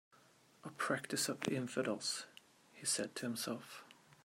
"A 0.63 0.71
practice 0.71 1.29
of 1.29 1.47
infidels," 1.47 2.25
he 2.71 2.87
said 2.87 3.13
to 3.13 3.27
himself. 3.27 3.83